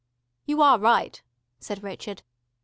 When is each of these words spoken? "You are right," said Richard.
"You 0.47 0.63
are 0.63 0.79
right," 0.79 1.21
said 1.59 1.83
Richard. 1.83 2.23